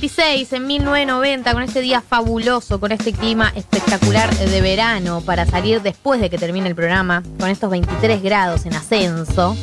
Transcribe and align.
56, 0.00 0.52
en 0.52 0.66
1990, 0.66 1.52
con 1.54 1.62
este 1.62 1.80
día 1.80 2.02
fabuloso, 2.02 2.78
con 2.78 2.92
este 2.92 3.14
clima 3.14 3.50
espectacular 3.54 4.34
de 4.36 4.60
verano 4.60 5.22
para 5.22 5.46
salir 5.46 5.80
después 5.80 6.20
de 6.20 6.28
que 6.28 6.36
termine 6.36 6.68
el 6.68 6.74
programa, 6.74 7.22
con 7.40 7.48
estos 7.48 7.70
23 7.70 8.22
grados 8.22 8.66
en 8.66 8.74
ascenso, 8.74 9.56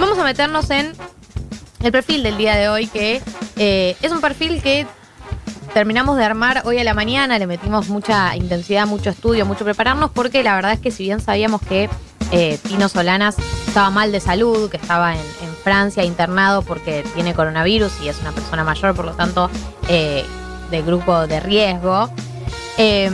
vamos 0.00 0.18
a 0.18 0.24
meternos 0.24 0.70
en 0.70 0.94
el 1.82 1.92
perfil 1.92 2.22
del 2.22 2.38
día 2.38 2.56
de 2.56 2.70
hoy, 2.70 2.86
que 2.86 3.20
eh, 3.56 3.94
es 4.00 4.10
un 4.10 4.22
perfil 4.22 4.62
que 4.62 4.86
terminamos 5.74 6.16
de 6.16 6.24
armar 6.24 6.62
hoy 6.64 6.78
a 6.78 6.84
la 6.84 6.94
mañana, 6.94 7.38
le 7.38 7.46
metimos 7.46 7.90
mucha 7.90 8.34
intensidad, 8.36 8.86
mucho 8.86 9.10
estudio, 9.10 9.44
mucho 9.44 9.66
prepararnos, 9.66 10.10
porque 10.12 10.42
la 10.42 10.54
verdad 10.54 10.72
es 10.72 10.80
que 10.80 10.90
si 10.90 11.02
bien 11.02 11.20
sabíamos 11.20 11.60
que 11.60 11.90
eh, 12.32 12.58
Pino 12.62 12.88
Solanas 12.88 13.36
estaba 13.66 13.90
mal 13.90 14.12
de 14.12 14.20
salud, 14.20 14.70
que 14.70 14.76
estaba 14.76 15.14
en, 15.14 15.48
Francia 15.64 16.02
internado 16.02 16.62
porque 16.62 17.04
tiene 17.14 17.34
coronavirus 17.34 17.92
y 18.02 18.08
es 18.08 18.20
una 18.20 18.32
persona 18.32 18.64
mayor, 18.64 18.94
por 18.94 19.04
lo 19.04 19.12
tanto, 19.12 19.50
eh, 19.88 20.24
de 20.70 20.82
grupo 20.82 21.26
de 21.26 21.40
riesgo. 21.40 22.08
Eh, 22.78 23.10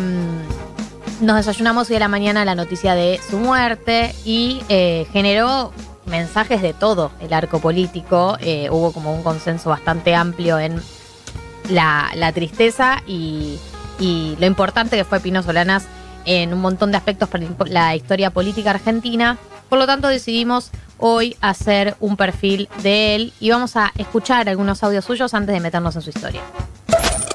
nos 1.21 1.37
desayunamos 1.37 1.89
hoy 1.91 1.97
a 1.97 2.01
la 2.01 2.09
mañana 2.09 2.45
la 2.45 2.55
noticia 2.55 2.95
de 2.95 3.21
su 3.29 3.39
muerte 3.39 4.15
y 4.25 4.63
eh, 4.69 5.07
generó 5.13 5.73
mensajes 6.07 6.61
de 6.61 6.75
todo 6.75 7.13
el 7.21 7.33
arco 7.33 7.61
político. 7.61 8.37
Eh, 8.41 8.69
hubo 8.71 8.93
como 8.93 9.15
un 9.15 9.23
consenso 9.23 9.71
bastante 9.71 10.15
amplio 10.15 10.59
en 10.59 10.83
la, 11.71 12.11
la 12.15 12.33
tristeza 12.33 13.03
y, 13.07 13.59
y 13.99 14.37
lo 14.39 14.47
importante 14.47 14.97
que 14.97 15.05
fue 15.05 15.21
Pino 15.21 15.43
Solanas 15.43 15.87
en 16.25 16.53
un 16.53 16.61
montón 16.61 16.91
de 16.91 16.97
aspectos 16.97 17.29
para 17.29 17.45
la 17.67 17.97
historia 17.97 18.31
política 18.31 18.71
argentina. 18.71 19.39
Por 19.69 19.79
lo 19.79 19.87
tanto, 19.87 20.09
decidimos 20.09 20.71
hoy 20.99 21.37
hacer 21.41 21.97
un 22.01 22.17
perfil 22.17 22.69
de 22.83 23.15
él 23.15 23.33
y 23.41 23.51
vamos 23.51 23.77
a 23.77 23.93
escuchar 23.99 24.49
algunos 24.49 24.83
audios 24.83 25.05
suyos 25.05 25.35
antes 25.35 25.55
de 25.55 25.61
meternos 25.61 25.97
en 25.97 26.03
su 26.03 26.11
historia. 26.11 26.41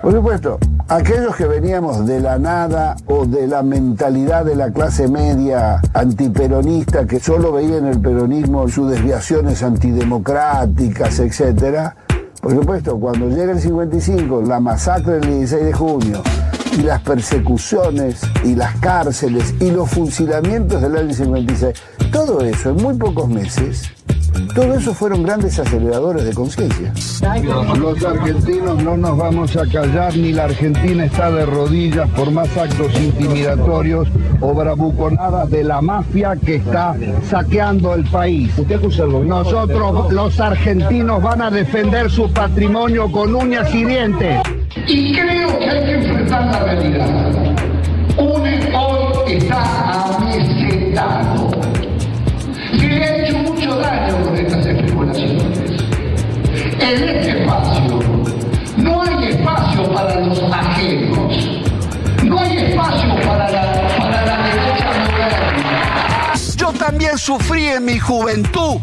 Por 0.01 0.13
supuesto, 0.13 0.57
aquellos 0.87 1.35
que 1.35 1.45
veníamos 1.45 2.05
de 2.05 2.21
la 2.21 2.39
nada 2.39 2.95
o 3.05 3.25
de 3.25 3.47
la 3.47 3.61
mentalidad 3.63 4.45
de 4.45 4.55
la 4.55 4.71
clase 4.71 5.09
media 5.09 5.81
antiperonista 5.93 7.05
que 7.05 7.19
solo 7.19 7.51
veía 7.51 7.77
en 7.77 7.87
el 7.87 7.99
peronismo 7.99 8.69
sus 8.69 8.89
desviaciones 8.89 9.61
antidemocráticas, 9.61 11.19
etcétera, 11.19 11.97
por 12.41 12.53
supuesto, 12.53 12.97
cuando 12.97 13.27
llega 13.27 13.51
el 13.51 13.59
55, 13.59 14.43
la 14.47 14.61
masacre 14.61 15.15
del 15.15 15.39
16 15.39 15.65
de 15.65 15.73
junio 15.73 16.23
y 16.77 16.81
las 16.81 17.01
persecuciones 17.01 18.21
y 18.43 18.55
las 18.55 18.75
cárceles 18.77 19.53
y 19.59 19.71
los 19.71 19.89
fusilamientos 19.89 20.81
del 20.81 20.95
año 20.97 21.13
56, 21.13 21.73
todo 22.11 22.41
eso 22.41 22.71
en 22.71 22.77
muy 22.77 22.95
pocos 22.95 23.27
meses, 23.27 23.89
todo 24.53 24.73
eso 24.75 24.93
fueron 24.93 25.23
grandes 25.23 25.59
aceleradores 25.59 26.25
de 26.25 26.33
conciencia. 26.33 26.93
Los 27.79 28.03
argentinos 28.03 28.83
no 28.83 28.97
nos 28.97 29.17
vamos 29.17 29.55
a 29.55 29.65
callar, 29.65 30.15
ni 30.15 30.31
la 30.31 30.45
Argentina 30.45 31.05
está 31.05 31.31
de 31.31 31.45
rodillas 31.45 32.09
por 32.11 32.31
más 32.31 32.55
actos 32.57 32.93
intimidatorios 32.99 34.07
o 34.39 34.53
bravuconadas 34.53 35.49
de 35.49 35.63
la 35.63 35.81
mafia 35.81 36.35
que 36.35 36.55
está 36.55 36.95
saqueando 37.29 37.93
el 37.95 38.05
país. 38.05 38.51
Nosotros, 39.25 40.11
los 40.11 40.39
argentinos, 40.39 41.21
van 41.21 41.41
a 41.41 41.51
defender 41.51 42.09
su 42.09 42.31
patrimonio 42.31 43.11
con 43.11 43.35
uñas 43.35 43.73
y 43.73 43.85
dientes. 43.85 44.41
Y 44.75 45.13
creo 45.13 45.59
que 45.59 45.69
hay 45.69 45.83
que 45.83 45.93
enfrentar 45.93 46.45
la 46.45 46.59
realidad. 46.59 47.09
UNE 48.17 48.75
hoy 48.75 49.33
está 49.33 50.15
amesetado. 50.15 51.51
Se 52.77 52.87
le 52.87 53.03
ha 53.03 53.17
hecho 53.17 53.37
mucho 53.39 53.75
daño 53.77 54.23
con 54.23 54.35
estas 54.37 54.65
especulaciones. 54.65 55.59
En 56.79 57.03
este 57.09 57.41
espacio 57.41 57.99
no 58.77 59.01
hay 59.01 59.29
espacio 59.29 59.93
para 59.93 60.19
los 60.19 60.39
ajenos. 60.51 61.59
No 62.23 62.39
hay 62.39 62.57
espacio 62.57 63.15
para 63.27 63.49
la, 63.49 63.97
para 63.97 64.25
la 64.25 64.37
derecha 64.43 64.87
moderna. 64.99 66.33
Yo 66.57 66.71
también 66.73 67.17
sufrí 67.17 67.65
en 67.67 67.85
mi 67.85 67.97
juventud 67.97 68.77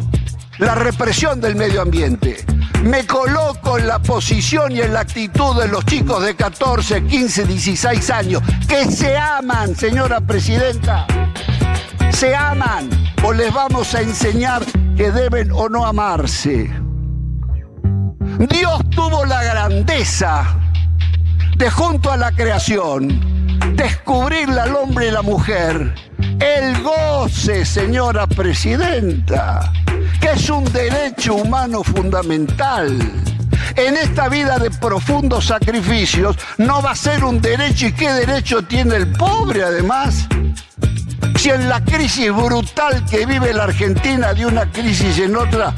la 0.58 0.74
represión 0.74 1.40
del 1.40 1.54
medio 1.54 1.82
ambiente. 1.82 2.55
Me 2.86 3.04
coloco 3.04 3.78
en 3.78 3.88
la 3.88 3.98
posición 3.98 4.70
y 4.70 4.80
en 4.80 4.92
la 4.92 5.00
actitud 5.00 5.60
de 5.60 5.66
los 5.66 5.84
chicos 5.86 6.24
de 6.24 6.36
14, 6.36 7.04
15, 7.04 7.44
16 7.44 8.10
años 8.10 8.42
que 8.68 8.84
se 8.90 9.16
aman, 9.16 9.74
señora 9.74 10.20
presidenta. 10.20 11.04
Se 12.12 12.34
aman 12.34 12.88
o 13.24 13.32
les 13.32 13.52
vamos 13.52 13.92
a 13.96 14.02
enseñar 14.02 14.62
que 14.96 15.10
deben 15.10 15.50
o 15.50 15.68
no 15.68 15.84
amarse. 15.84 16.70
Dios 18.38 18.80
tuvo 18.90 19.24
la 19.24 19.42
grandeza 19.42 20.56
de 21.56 21.68
junto 21.68 22.12
a 22.12 22.16
la 22.16 22.30
creación 22.30 23.36
descubrirle 23.74 24.60
al 24.60 24.76
hombre 24.76 25.08
y 25.08 25.10
la 25.10 25.22
mujer 25.22 25.92
el 26.38 26.82
goce, 26.82 27.64
señora 27.64 28.26
presidenta, 28.26 29.72
es 30.32 30.50
un 30.50 30.64
derecho 30.72 31.34
humano 31.34 31.82
fundamental. 31.84 32.98
En 33.76 33.96
esta 33.96 34.28
vida 34.28 34.58
de 34.58 34.70
profundos 34.70 35.46
sacrificios 35.46 36.36
no 36.58 36.82
va 36.82 36.92
a 36.92 36.96
ser 36.96 37.24
un 37.24 37.40
derecho 37.40 37.86
y 37.86 37.92
qué 37.92 38.12
derecho 38.12 38.62
tiene 38.62 38.96
el 38.96 39.12
pobre 39.12 39.62
además. 39.62 40.26
Si 41.36 41.50
en 41.50 41.68
la 41.68 41.84
crisis 41.84 42.32
brutal 42.32 43.04
que 43.04 43.26
vive 43.26 43.52
la 43.54 43.64
Argentina 43.64 44.34
de 44.34 44.46
una 44.46 44.70
crisis 44.70 45.18
en 45.18 45.36
otra 45.36 45.74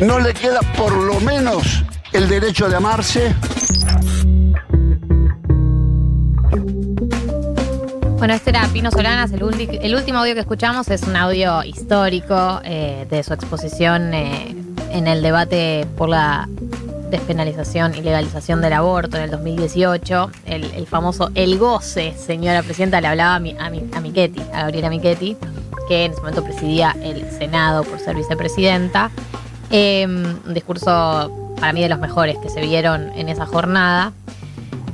no 0.00 0.18
le 0.18 0.34
queda 0.34 0.60
por 0.76 0.92
lo 0.92 1.20
menos 1.20 1.84
el 2.12 2.28
derecho 2.28 2.68
de 2.68 2.76
amarse. 2.76 3.34
Bueno, 8.18 8.34
este 8.34 8.50
era 8.50 8.66
Pino 8.72 8.90
Solanas, 8.90 9.30
el, 9.32 9.42
el 9.80 9.94
último 9.94 10.18
audio 10.18 10.34
que 10.34 10.40
escuchamos 10.40 10.88
es 10.88 11.02
un 11.04 11.14
audio 11.14 11.62
histórico 11.62 12.60
eh, 12.64 13.06
de 13.08 13.22
su 13.22 13.32
exposición 13.32 14.12
eh, 14.12 14.56
en 14.90 15.06
el 15.06 15.22
debate 15.22 15.86
por 15.96 16.08
la 16.08 16.48
despenalización 17.10 17.94
y 17.94 18.00
legalización 18.02 18.60
del 18.60 18.72
aborto 18.72 19.16
en 19.16 19.22
el 19.24 19.30
2018, 19.30 20.30
el, 20.46 20.64
el 20.64 20.86
famoso 20.88 21.30
El 21.36 21.58
Goce, 21.58 22.12
señora 22.18 22.62
presidenta, 22.64 23.00
le 23.00 23.06
hablaba 23.06 23.36
a, 23.36 23.40
mi, 23.40 23.56
a, 23.58 23.70
mi- 23.70 23.88
a 23.94 24.00
Michetti, 24.00 24.40
a 24.52 24.62
Gabriela 24.62 24.90
Michetti, 24.90 25.36
que 25.88 26.04
en 26.06 26.10
ese 26.12 26.20
momento 26.20 26.42
presidía 26.42 26.96
el 27.00 27.30
Senado 27.30 27.84
por 27.84 28.00
ser 28.00 28.16
vicepresidenta. 28.16 29.10
Eh, 29.70 30.04
un 30.06 30.54
discurso 30.54 31.54
para 31.60 31.72
mí 31.72 31.80
de 31.82 31.88
los 31.88 31.98
mejores 32.00 32.36
que 32.38 32.48
se 32.50 32.60
vieron 32.62 33.10
en 33.14 33.28
esa 33.28 33.46
jornada. 33.46 34.12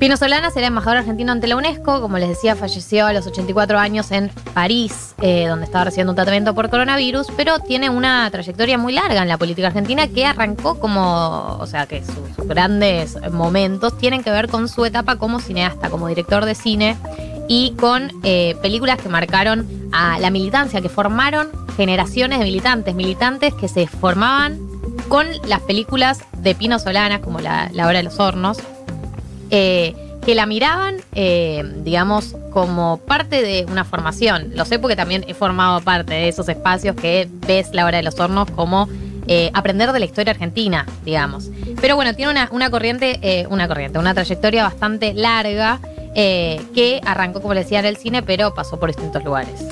Pino 0.04 0.18
Solanas 0.18 0.54
era 0.54 0.66
embajador 0.66 0.98
argentino 0.98 1.32
ante 1.32 1.46
la 1.46 1.56
UNESCO, 1.56 2.02
como 2.02 2.18
les 2.18 2.28
decía, 2.28 2.54
falleció 2.56 3.06
a 3.06 3.14
los 3.14 3.26
84 3.26 3.78
años 3.78 4.10
en 4.10 4.28
París, 4.52 5.14
eh, 5.22 5.46
donde 5.48 5.64
estaba 5.64 5.84
recibiendo 5.84 6.12
un 6.12 6.16
tratamiento 6.16 6.54
por 6.54 6.68
coronavirus, 6.68 7.28
pero 7.38 7.58
tiene 7.60 7.88
una 7.88 8.30
trayectoria 8.30 8.76
muy 8.76 8.92
larga 8.92 9.22
en 9.22 9.28
la 9.28 9.38
política 9.38 9.68
argentina 9.68 10.06
que 10.08 10.26
arrancó 10.26 10.78
como, 10.78 11.56
o 11.58 11.66
sea, 11.66 11.86
que 11.86 12.04
sus, 12.04 12.46
grandes 12.46 13.16
momentos 13.32 13.96
tienen 13.96 14.22
que 14.22 14.30
ver 14.30 14.48
con 14.48 14.68
su 14.68 14.84
etapa 14.84 15.16
como 15.16 15.40
cineasta, 15.40 15.88
como 15.88 16.06
director 16.06 16.44
de 16.44 16.54
cine 16.54 16.98
y 17.48 17.72
con 17.80 18.12
eh, 18.24 18.56
películas 18.60 18.98
que 19.00 19.08
marcaron 19.08 19.66
a 19.90 20.18
la 20.18 20.28
militancia, 20.28 20.82
que 20.82 20.90
formaron 20.90 21.48
generaciones 21.78 22.40
de 22.40 22.44
militantes, 22.44 22.94
militantes 22.94 23.54
que 23.54 23.68
se 23.68 23.86
formaban 23.86 24.60
con 25.08 25.26
las 25.48 25.62
películas 25.62 26.20
de 26.36 26.54
Pino 26.54 26.78
Solanas, 26.78 27.20
como 27.20 27.40
la 27.40 27.70
Hora 27.72 27.96
de 27.96 28.02
los 28.02 28.20
Hornos, 28.20 28.58
eh, 29.56 29.94
que 30.26 30.34
la 30.34 30.46
miraban, 30.46 30.96
eh, 31.14 31.62
digamos, 31.84 32.34
como 32.50 32.96
parte 32.96 33.40
de 33.40 33.64
una 33.70 33.84
formación. 33.84 34.50
Lo 34.54 34.64
sé 34.64 34.80
porque 34.80 34.96
también 34.96 35.24
he 35.28 35.34
formado 35.34 35.80
parte 35.82 36.12
de 36.14 36.28
esos 36.28 36.48
espacios 36.48 36.96
que 36.96 37.28
ves 37.46 37.68
la 37.72 37.84
hora 37.84 37.98
de 37.98 38.02
los 38.02 38.18
hornos 38.18 38.50
como 38.50 38.88
eh, 39.28 39.50
aprender 39.54 39.92
de 39.92 40.00
la 40.00 40.06
historia 40.06 40.32
argentina, 40.32 40.86
digamos. 41.04 41.50
Pero 41.80 41.94
bueno, 41.94 42.14
tiene 42.14 42.32
una, 42.32 42.70
corriente, 42.70 43.46
una 43.48 43.68
corriente, 43.68 43.98
una 44.00 44.12
trayectoria 44.12 44.64
bastante 44.64 45.14
larga 45.14 45.78
que 46.14 47.00
arrancó, 47.04 47.40
como 47.40 47.54
les 47.54 47.66
decía, 47.66 47.78
en 47.78 47.86
el 47.86 47.96
cine, 47.96 48.22
pero 48.22 48.54
pasó 48.54 48.80
por 48.80 48.88
distintos 48.88 49.22
lugares. 49.22 49.64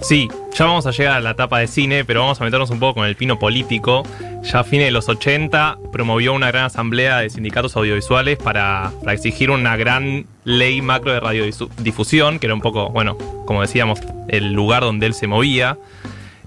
Sí, 0.00 0.28
ya 0.54 0.64
vamos 0.64 0.86
a 0.86 0.92
llegar 0.92 1.14
a 1.14 1.20
la 1.20 1.30
etapa 1.30 1.58
de 1.58 1.66
cine, 1.66 2.04
pero 2.04 2.20
vamos 2.20 2.40
a 2.40 2.44
meternos 2.44 2.70
un 2.70 2.78
poco 2.78 3.00
con 3.00 3.06
el 3.06 3.16
pino 3.16 3.38
político. 3.38 4.02
Ya 4.46 4.60
a 4.60 4.64
fines 4.64 4.86
de 4.86 4.92
los 4.92 5.08
80 5.08 5.78
promovió 5.90 6.32
una 6.32 6.52
gran 6.52 6.66
asamblea 6.66 7.18
de 7.18 7.30
sindicatos 7.30 7.76
audiovisuales 7.76 8.38
para, 8.38 8.92
exigir 9.08 9.50
una 9.50 9.76
gran 9.76 10.26
ley 10.44 10.80
macro 10.82 11.12
de 11.12 11.18
radiodifusión, 11.18 12.38
que 12.38 12.46
era 12.46 12.54
un 12.54 12.60
poco, 12.60 12.90
bueno, 12.90 13.18
como 13.44 13.62
decíamos, 13.62 13.98
el 14.28 14.52
lugar 14.52 14.84
donde 14.84 15.06
él 15.06 15.14
se 15.14 15.26
movía. 15.26 15.78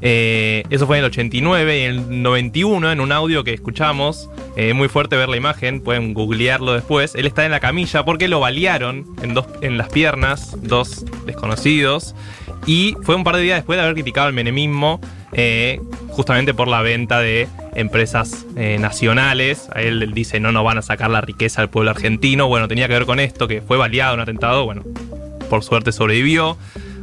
Eh, 0.02 0.64
eso 0.70 0.88
fue 0.88 0.98
en 0.98 1.04
el 1.04 1.10
89 1.10 1.78
y 1.78 1.84
en 1.84 1.92
el 1.92 2.22
91, 2.22 2.90
en 2.90 3.02
un 3.02 3.12
audio 3.12 3.44
que 3.44 3.54
escuchamos, 3.54 4.30
eh, 4.56 4.74
muy 4.74 4.88
fuerte 4.88 5.18
ver 5.18 5.28
la 5.28 5.36
imagen, 5.36 5.82
pueden 5.82 6.14
googlearlo 6.14 6.72
después. 6.72 7.16
Él 7.16 7.26
está 7.26 7.44
en 7.44 7.52
la 7.52 7.60
camilla 7.60 8.06
porque 8.06 8.30
lo 8.30 8.40
balearon 8.40 9.08
en, 9.22 9.34
dos, 9.34 9.46
en 9.60 9.78
las 9.78 9.90
piernas, 9.90 10.56
dos 10.62 11.04
desconocidos. 11.26 12.16
Y 12.66 12.96
fue 13.04 13.16
un 13.16 13.26
par 13.26 13.36
de 13.36 13.42
días 13.42 13.58
después 13.58 13.76
de 13.76 13.84
haber 13.84 13.96
criticado 13.96 14.30
el 14.30 14.34
menemismo 14.34 15.02
eh, 15.34 15.80
justamente 16.10 16.54
por 16.54 16.68
la 16.68 16.82
venta 16.82 17.20
de 17.20 17.48
empresas 17.76 18.46
eh, 18.56 18.78
nacionales. 18.80 19.70
Él, 19.76 20.12
dice, 20.14 20.40
no 20.40 20.52
nos 20.52 20.64
van 20.64 20.78
a 20.78 20.82
sacar 20.82 21.10
la 21.10 21.22
riqueza 21.22 21.62
al 21.62 21.70
pueblo 21.70 21.92
argentino. 21.92 22.48
Bueno, 22.48 22.68
tenía 22.68 22.88
que 22.88 22.94
ver 22.94 23.06
con 23.06 23.20
esto, 23.20 23.48
que 23.48 23.62
fue 23.62 23.78
baleado 23.78 24.16
un 24.16 24.22
atentado, 24.22 24.66
bueno, 24.66 24.84
por 25.50 25.64
suerte 25.64 25.92
sobrevivió. 25.92 26.58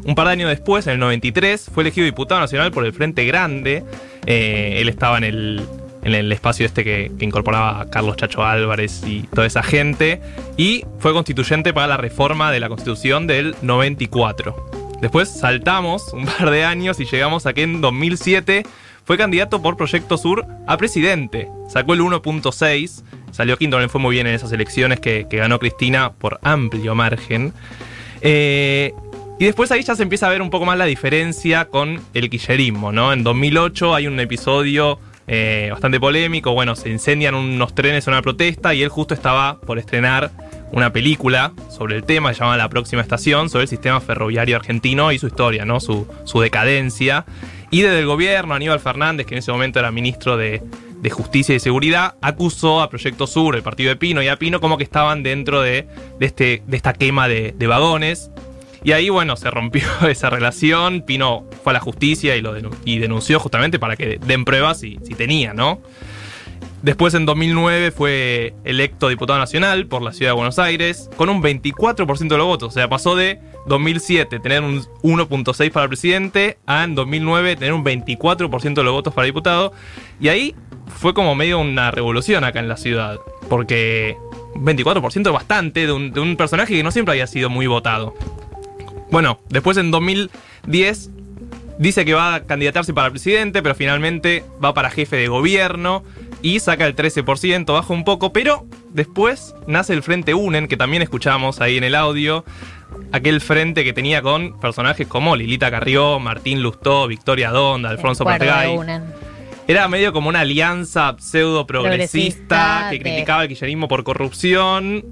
Un 0.05 0.15
par 0.15 0.27
de 0.27 0.35
años 0.35 0.51
después, 0.51 0.87
en 0.87 0.95
el 0.95 0.99
93, 1.01 1.71
fue 1.73 1.83
elegido 1.83 2.05
diputado 2.05 2.41
nacional 2.41 2.71
por 2.71 2.85
el 2.85 2.93
Frente 2.93 3.25
Grande. 3.25 3.83
Eh, 4.27 4.79
él 4.81 4.89
estaba 4.89 5.19
en 5.19 5.25
el, 5.25 5.63
en 6.05 6.15
el 6.15 6.31
espacio 6.31 6.65
este 6.65 6.85
que, 6.85 7.11
que 7.19 7.25
incorporaba 7.25 7.81
a 7.81 7.91
Carlos 7.91 8.17
Chacho 8.17 8.45
Álvarez 8.45 9.03
y 9.05 9.23
toda 9.23 9.47
esa 9.47 9.65
gente. 9.65 10.21
Y 10.57 10.85
fue 11.01 11.13
constituyente 11.13 11.73
para 11.73 11.89
la 11.89 11.97
reforma 11.97 12.53
de 12.53 12.61
la 12.61 12.69
Constitución 12.69 13.27
del 13.27 13.57
94. 13.63 14.86
Después 15.01 15.29
saltamos 15.29 16.13
un 16.13 16.25
par 16.27 16.51
de 16.51 16.65
años 16.65 17.01
y 17.01 17.05
llegamos 17.05 17.47
a 17.47 17.53
que 17.53 17.63
en 17.63 17.81
2007 17.81 18.65
fue 19.05 19.17
candidato 19.17 19.63
por 19.63 19.77
Proyecto 19.77 20.19
Sur 20.19 20.47
a 20.67 20.77
presidente. 20.77 21.49
Sacó 21.69 21.95
el 21.95 22.01
1.6, 22.01 23.03
salió 23.31 23.57
quinto, 23.57 23.77
no 23.77 23.83
le 23.83 23.89
fue 23.89 24.01
muy 24.01 24.15
bien 24.15 24.27
en 24.27 24.35
esas 24.35 24.53
elecciones 24.53 25.01
que, 25.01 25.27
que 25.31 25.37
ganó 25.37 25.59
Cristina 25.59 26.13
por 26.13 26.41
amplio 26.43 26.95
margen. 26.95 27.53
Eh, 28.21 28.93
y 29.39 29.45
después 29.45 29.71
ahí 29.71 29.83
ya 29.83 29.95
se 29.95 30.03
empieza 30.03 30.27
a 30.27 30.31
ver 30.31 30.41
un 30.41 30.51
poco 30.51 30.65
más 30.65 30.79
la 30.79 30.87
diferencia 30.87 31.67
con 31.67 32.01
el 32.15 32.31
quillerismo, 32.31 32.91
¿no? 32.91 33.13
En 33.13 33.23
2008 33.23 33.95
hay 33.95 34.07
un 34.07 34.19
episodio 34.19 34.99
eh, 35.29 35.69
bastante 35.71 36.01
polémico, 36.01 36.53
bueno, 36.53 36.75
se 36.75 36.89
incendian 36.89 37.35
unos 37.35 37.75
trenes 37.75 38.07
en 38.07 38.15
una 38.15 38.23
protesta 38.23 38.75
y 38.75 38.83
él 38.83 38.89
justo 38.89 39.13
estaba 39.13 39.61
por 39.61 39.79
estrenar 39.79 40.31
una 40.77 40.93
película 40.93 41.53
sobre 41.71 41.97
el 41.97 42.05
tema, 42.05 42.33
se 42.35 42.41
llama 42.41 42.57
La 42.57 42.69
próxima 42.69 43.03
estación, 43.03 43.49
sobre 43.49 43.63
el 43.63 43.69
sistema 43.69 44.01
ferroviario 44.01 44.57
argentino 44.57 45.11
y 45.11 45.19
su 45.19 45.27
historia, 45.27 45.65
¿no? 45.65 45.81
Su, 45.81 46.07
su 46.25 46.41
decadencia. 46.41 47.25
Y 47.71 47.81
desde 47.83 48.01
el 48.01 48.07
gobierno, 48.07 48.55
Aníbal 48.55 48.79
Fernández, 48.81 49.27
que 49.27 49.35
en 49.35 49.39
ese 49.39 49.51
momento 49.51 49.79
era 49.79 49.91
ministro 49.91 50.37
de, 50.37 50.63
de 51.01 51.11
Justicia 51.11 51.55
y 51.55 51.61
Seguridad, 51.61 52.15
acusó 52.21 52.81
a 52.83 52.91
Proyecto 52.91 53.27
Sur, 53.27 53.57
el 53.57 53.63
partido 53.63 53.89
de 53.89 53.97
Pino 53.97 54.23
y 54.23 54.29
a 54.29 54.37
Pino, 54.37 54.61
como 54.61 54.77
que 54.79 54.85
estaban 54.85 55.23
dentro 55.23 55.63
de, 55.63 55.89
de 56.21 56.27
este, 56.27 56.63
de 56.67 56.77
esta 56.77 56.93
quema 56.93 57.27
de, 57.27 57.55
de 57.57 57.67
vagones. 57.67 58.31
Y 58.85 58.93
ahí, 58.93 59.09
bueno, 59.09 59.37
se 59.37 59.51
rompió 59.51 59.83
esa 60.09 60.31
relación. 60.31 61.03
Pino 61.03 61.45
fue 61.65 61.73
a 61.73 61.75
la 61.75 61.81
justicia 61.81 62.37
y 62.37 62.43
lo 62.43 62.57
denu- 62.57 62.75
y 62.85 62.99
denunció 62.99 63.41
justamente 63.41 63.79
para 63.79 63.97
que 63.97 64.19
den 64.25 64.45
pruebas 64.45 64.79
si, 64.79 64.99
si 65.03 65.15
tenía, 65.15 65.55
¿no? 65.55 65.81
Después, 66.87 67.15
en 67.15 67.27
2009, 67.27 67.91
fue 67.91 68.55
electo 68.63 69.09
diputado 69.09 69.41
nacional 69.41 69.89
por 69.89 70.03
la 70.03 70.13
ciudad 70.13 70.31
de 70.31 70.37
Buenos 70.37 70.61
Aires 70.61 71.11
con 71.17 71.29
un 71.29 71.43
24% 71.43 72.29
de 72.29 72.39
los 72.39 72.47
votos. 72.47 72.69
O 72.69 72.71
sea, 72.71 72.89
pasó 72.89 73.17
de 73.17 73.41
2007 73.67 74.39
tener 74.39 74.63
un 74.63 74.83
1.6 75.03 75.73
para 75.73 75.89
presidente 75.89 76.59
a 76.65 76.85
en 76.85 76.95
2009 76.95 77.57
tener 77.57 77.73
un 77.73 77.85
24% 77.85 78.75
de 78.75 78.85
los 78.85 78.93
votos 78.93 79.13
para 79.13 79.27
diputado. 79.27 79.73
Y 80.21 80.29
ahí 80.29 80.55
fue 80.87 81.13
como 81.13 81.35
medio 81.35 81.59
una 81.59 81.91
revolución 81.91 82.45
acá 82.45 82.61
en 82.61 82.69
la 82.69 82.77
ciudad. 82.77 83.19
Porque 83.49 84.17
un 84.55 84.65
24% 84.65 85.27
es 85.27 85.33
bastante 85.33 85.87
de 85.89 85.93
un, 85.93 86.13
de 86.13 86.21
un 86.21 86.37
personaje 86.37 86.73
que 86.73 86.85
no 86.85 86.93
siempre 86.93 87.15
había 87.15 87.27
sido 87.27 87.51
muy 87.51 87.67
votado. 87.67 88.15
Bueno, 89.11 89.41
después 89.49 89.77
en 89.77 89.91
2010 89.91 91.11
dice 91.79 92.05
que 92.05 92.15
va 92.15 92.37
a 92.37 92.45
candidatarse 92.45 92.95
para 92.95 93.11
presidente, 93.11 93.61
pero 93.61 93.75
finalmente 93.75 94.45
va 94.65 94.73
para 94.73 94.89
jefe 94.89 95.17
de 95.17 95.27
gobierno 95.27 96.05
y 96.47 96.61
saca 96.61 96.87
el 96.87 96.95
13%, 96.95 97.65
baja 97.73 97.93
un 97.93 98.05
poco, 98.05 98.33
pero 98.33 98.67
después 98.91 99.55
nace 99.67 99.93
el 99.95 100.03
Frente 100.03 100.33
UNEN, 100.35 100.69
que 100.69 100.77
también 100.77 101.03
escuchamos 101.03 101.61
ahí 101.61 101.77
en 101.77 101.83
el 101.85 101.95
audio, 101.97 102.45
aquel 103.11 103.41
frente 103.41 103.83
que 103.83 103.93
tenía 103.93 104.23
con 104.23 104.59
personajes 104.61 105.09
como 105.09 105.35
Lilita 105.35 105.71
Carrió, 105.73 106.21
Martín 106.21 106.63
Lustó, 106.63 107.09
Victoria 107.09 107.51
Donda, 107.51 107.91
Alfonso 107.91 108.25
una. 108.25 109.03
Era 109.69 109.89
medio 109.89 110.13
como 110.13 110.29
una 110.29 110.41
alianza 110.41 111.17
pseudo 111.19 111.67
progresista 111.67 112.47
Progresista 112.47 112.87
que 112.91 112.97
de- 112.99 113.03
criticaba 113.03 113.43
el 113.43 113.49
kirchnerismo 113.49 113.89
por 113.89 114.05
corrupción 114.05 115.05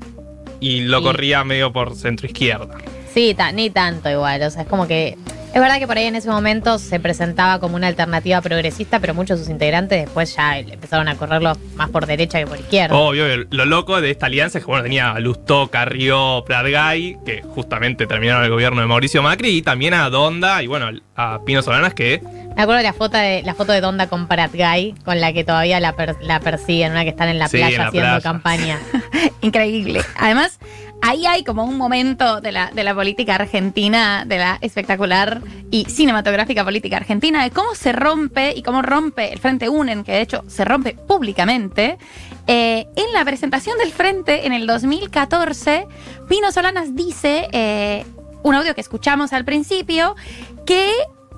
y 0.60 0.82
lo 0.82 1.00
Y- 1.00 1.02
corría 1.02 1.42
medio 1.42 1.72
por 1.72 1.96
centro 1.96 2.28
izquierda. 2.28 2.68
Sí, 3.12 3.34
ta- 3.36 3.50
ni 3.50 3.70
tanto 3.70 4.08
igual. 4.08 4.42
O 4.42 4.50
sea, 4.50 4.62
es 4.62 4.68
como 4.68 4.86
que. 4.86 5.16
Es 5.54 5.60
verdad 5.60 5.78
que 5.78 5.86
por 5.86 5.96
ahí 5.96 6.06
en 6.06 6.16
ese 6.16 6.28
momento 6.28 6.78
se 6.80 6.98
presentaba 6.98 7.60
como 7.60 7.76
una 7.76 7.86
alternativa 7.86 8.40
progresista, 8.40 8.98
pero 8.98 9.14
muchos 9.14 9.38
de 9.38 9.44
sus 9.44 9.52
integrantes 9.52 10.04
después 10.04 10.34
ya 10.34 10.58
empezaron 10.58 11.06
a 11.06 11.14
correrlo 11.14 11.52
más 11.76 11.90
por 11.90 12.06
derecha 12.06 12.40
que 12.40 12.46
por 12.48 12.58
izquierda. 12.58 12.96
Obvio, 12.96 13.24
lo 13.50 13.64
loco 13.64 14.00
de 14.00 14.10
esta 14.10 14.26
alianza 14.26 14.58
es 14.58 14.64
que 14.64 14.68
bueno, 14.68 14.82
tenía 14.82 15.12
a 15.12 15.20
Lustó, 15.20 15.68
Carrió, 15.70 16.42
Pratgay, 16.44 17.18
que 17.24 17.42
justamente 17.42 18.08
terminaron 18.08 18.42
el 18.42 18.50
gobierno 18.50 18.80
de 18.80 18.88
Mauricio 18.88 19.22
Macri, 19.22 19.50
y 19.58 19.62
también 19.62 19.94
a 19.94 20.10
Donda 20.10 20.60
y 20.60 20.66
bueno, 20.66 20.90
a 21.14 21.38
Pino 21.46 21.62
Solanas, 21.62 21.94
que 21.94 22.20
Me 22.56 22.62
acuerdo 22.62 22.78
de 22.78 22.82
la 22.82 22.92
foto 22.92 23.16
de 23.16 23.42
la 23.44 23.54
foto 23.54 23.70
de 23.70 23.80
Donda 23.80 24.08
con 24.08 24.26
Prat 24.26 24.50
Guy, 24.52 24.96
con 25.04 25.20
la 25.20 25.32
que 25.32 25.44
todavía 25.44 25.78
la, 25.78 25.92
per- 25.94 26.16
la 26.20 26.40
persiguen, 26.40 26.90
una 26.90 27.04
que 27.04 27.10
están 27.10 27.28
en 27.28 27.38
la 27.38 27.46
Sí, 27.46 27.58
playa 27.58 27.76
en 27.76 27.80
la 27.82 27.86
haciendo 27.88 28.08
playa. 28.08 28.20
campaña. 28.22 28.78
Increíble. 29.40 30.00
Además, 30.18 30.58
ahí 31.04 31.26
hay 31.26 31.44
como 31.44 31.64
un 31.64 31.76
momento 31.76 32.40
de 32.40 32.50
la, 32.50 32.70
de 32.70 32.82
la 32.82 32.94
política 32.94 33.34
argentina, 33.34 34.24
de 34.26 34.38
la 34.38 34.58
espectacular 34.62 35.42
y 35.70 35.84
cinematográfica 35.84 36.64
política 36.64 36.96
argentina, 36.96 37.42
de 37.42 37.50
cómo 37.50 37.74
se 37.74 37.92
rompe 37.92 38.54
y 38.56 38.62
cómo 38.62 38.80
rompe 38.80 39.30
el 39.30 39.38
Frente 39.38 39.68
UNEN, 39.68 40.02
que 40.02 40.12
de 40.12 40.22
hecho 40.22 40.44
se 40.46 40.64
rompe 40.64 40.94
públicamente. 40.94 41.98
Eh, 42.46 42.86
en 42.96 43.12
la 43.12 43.22
presentación 43.24 43.76
del 43.76 43.92
Frente 43.92 44.46
en 44.46 44.54
el 44.54 44.66
2014, 44.66 45.86
Pino 46.26 46.50
Solanas 46.50 46.96
dice, 46.96 47.48
eh, 47.52 48.06
un 48.42 48.54
audio 48.54 48.74
que 48.74 48.80
escuchamos 48.80 49.34
al 49.34 49.44
principio, 49.44 50.16
que 50.64 50.90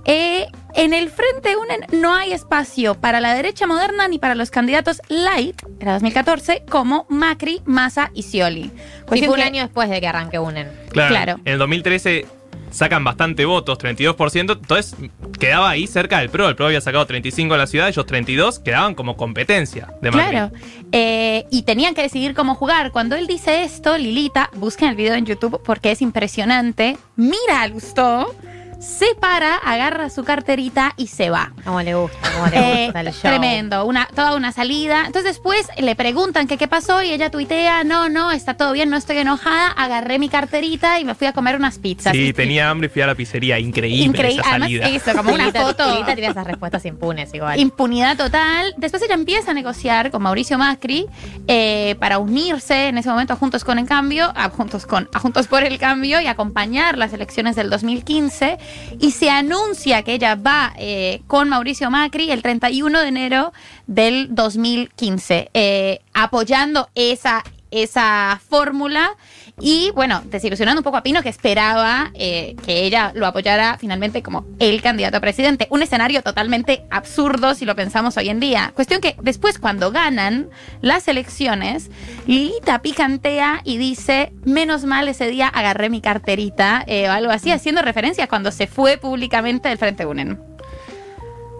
eh, 0.04 0.46
en 0.76 0.92
el 0.92 1.10
Frente 1.10 1.56
UNEN 1.56 2.00
no 2.00 2.14
hay 2.14 2.32
espacio 2.32 2.94
para 2.94 3.20
la 3.20 3.34
derecha 3.34 3.66
moderna 3.66 4.08
ni 4.08 4.18
para 4.18 4.34
los 4.34 4.50
candidatos 4.50 5.00
light, 5.08 5.60
era 5.80 5.92
2014, 5.94 6.64
como 6.68 7.06
Macri, 7.08 7.60
Massa 7.64 8.10
y 8.14 8.22
Scioli. 8.22 8.64
Sí, 8.64 8.70
Cuestión 9.06 9.30
fue 9.30 9.38
un 9.38 9.42
que- 9.42 9.48
año 9.48 9.62
después 9.62 9.88
de 9.90 10.00
que 10.00 10.06
arranque 10.06 10.38
UNEN. 10.38 10.70
claro, 10.90 11.08
Claro. 11.10 11.40
en 11.44 11.52
el 11.54 11.58
2013 11.58 12.26
sacan 12.70 13.04
bastante 13.04 13.44
votos, 13.46 13.78
32%, 13.78 14.52
entonces 14.54 14.94
quedaba 15.38 15.70
ahí 15.70 15.86
cerca 15.86 16.18
del 16.18 16.28
PRO, 16.30 16.48
el 16.48 16.56
PRO 16.56 16.66
había 16.66 16.80
sacado 16.80 17.06
35 17.06 17.54
en 17.54 17.60
la 17.60 17.66
ciudad, 17.66 17.88
ellos 17.88 18.04
32, 18.04 18.58
quedaban 18.58 18.94
como 18.94 19.16
competencia 19.16 19.94
de 20.02 20.10
Macri. 20.10 20.30
Claro. 20.30 20.52
Eh, 20.92 21.46
y 21.50 21.62
tenían 21.62 21.94
que 21.94 22.02
decidir 22.02 22.34
cómo 22.34 22.54
jugar. 22.54 22.90
Cuando 22.92 23.14
él 23.16 23.26
dice 23.26 23.62
esto, 23.64 23.96
Lilita, 23.96 24.50
busquen 24.56 24.88
el 24.90 24.96
video 24.96 25.14
en 25.14 25.24
YouTube 25.24 25.60
porque 25.64 25.92
es 25.92 26.02
impresionante. 26.02 26.98
Mira 27.14 27.62
a 27.62 27.68
Lustó, 27.68 28.34
se 28.78 29.06
para, 29.20 29.56
agarra 29.56 30.10
su 30.10 30.22
carterita 30.22 30.92
y 30.96 31.06
se 31.06 31.30
va. 31.30 31.52
Cómo 31.64 31.80
le 31.82 31.94
gusta, 31.94 32.18
cómo 32.34 32.46
le 32.48 32.56
Eh, 32.58 32.84
gusta 32.86 33.00
el 33.00 33.06
show. 33.12 33.20
tremendo, 33.22 33.84
una, 33.86 34.06
toda 34.14 34.34
una 34.36 34.52
salida. 34.52 35.04
Entonces 35.06 35.24
después 35.34 35.66
le 35.78 35.96
preguntan 35.96 36.46
que 36.46 36.56
qué 36.58 36.68
pasó 36.68 37.02
y 37.02 37.10
ella 37.10 37.30
tuitea, 37.30 37.84
no, 37.84 38.08
no, 38.08 38.30
está 38.32 38.54
todo 38.54 38.72
bien, 38.72 38.90
no 38.90 38.96
estoy 38.96 39.16
enojada, 39.18 39.68
agarré 39.72 40.18
mi 40.18 40.28
carterita 40.28 41.00
y 41.00 41.04
me 41.04 41.14
fui 41.14 41.26
a 41.26 41.32
comer 41.32 41.56
unas 41.56 41.78
pizzas. 41.78 42.12
Sí, 42.12 42.28
Y- 42.28 42.32
tenía 42.32 42.68
hambre 42.70 42.86
y 42.86 42.90
fui 42.90 43.02
a 43.02 43.06
la 43.06 43.14
pizzería, 43.14 43.58
increíble 43.58 44.04
Increíble. 44.04 44.40
esa 44.42 44.50
Además, 44.50 44.68
salida. 44.68 44.88
eso, 44.88 45.12
como 45.16 45.32
una 45.32 45.50
foto. 45.52 46.04
Tiene 46.04 46.26
esas 46.26 46.46
respuestas 46.46 46.84
impunes 46.84 47.32
igual. 47.34 47.58
Impunidad 47.58 48.16
total. 48.16 48.74
Después 48.76 49.02
ella 49.02 49.14
empieza 49.14 49.50
a 49.52 49.54
negociar 49.54 50.10
con 50.10 50.22
Mauricio 50.22 50.58
Macri 50.58 51.06
eh, 51.48 51.96
para 51.98 52.18
unirse 52.18 52.88
en 52.88 52.98
ese 52.98 53.08
momento 53.08 53.32
a 53.32 53.36
Juntos 53.36 53.64
con 53.64 53.78
el 53.78 53.86
Cambio, 53.86 54.30
a 54.36 54.50
Juntos 54.50 54.86
con 54.86 55.08
a 55.14 55.18
Juntos 55.18 55.46
por 55.46 55.64
el 55.64 55.78
Cambio 55.78 56.20
y 56.20 56.26
acompañar 56.26 56.98
las 56.98 57.12
elecciones 57.12 57.56
del 57.56 57.70
2015. 57.70 58.58
Y 59.00 59.10
se 59.12 59.30
anuncia 59.30 60.02
que 60.02 60.14
ella 60.14 60.34
va 60.34 60.72
eh, 60.76 61.22
con 61.26 61.48
Mauricio 61.48 61.90
Macri 61.90 62.30
el 62.30 62.42
31 62.42 63.00
de 63.00 63.08
enero 63.08 63.52
del 63.86 64.28
2015, 64.34 65.50
eh, 65.54 66.00
apoyando 66.14 66.88
esa 66.94 67.42
esa 67.70 68.40
fórmula 68.48 69.16
y 69.58 69.90
bueno, 69.94 70.22
desilusionando 70.26 70.80
un 70.80 70.84
poco 70.84 70.98
a 70.98 71.02
Pino 71.02 71.22
que 71.22 71.30
esperaba 71.30 72.10
eh, 72.14 72.56
que 72.66 72.84
ella 72.84 73.12
lo 73.14 73.26
apoyara 73.26 73.78
finalmente 73.78 74.22
como 74.22 74.44
el 74.58 74.82
candidato 74.82 75.16
a 75.16 75.20
presidente. 75.20 75.66
Un 75.70 75.82
escenario 75.82 76.22
totalmente 76.22 76.84
absurdo 76.90 77.54
si 77.54 77.64
lo 77.64 77.74
pensamos 77.74 78.16
hoy 78.18 78.28
en 78.28 78.38
día. 78.38 78.72
Cuestión 78.74 79.00
que 79.00 79.16
después 79.22 79.58
cuando 79.58 79.90
ganan 79.90 80.50
las 80.82 81.08
elecciones, 81.08 81.90
Lilita 82.26 82.82
picantea 82.82 83.62
y 83.64 83.78
dice, 83.78 84.32
menos 84.44 84.84
mal 84.84 85.08
ese 85.08 85.28
día 85.28 85.48
agarré 85.48 85.88
mi 85.88 86.02
carterita 86.02 86.84
eh, 86.86 87.08
o 87.08 87.12
algo 87.12 87.32
así, 87.32 87.50
haciendo 87.50 87.80
referencia 87.80 88.24
a 88.24 88.28
cuando 88.28 88.50
se 88.52 88.66
fue 88.66 88.98
públicamente 88.98 89.70
del 89.70 89.78
Frente 89.78 90.04
UNEN. 90.04 90.55